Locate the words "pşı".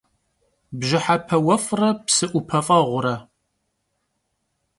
2.05-2.25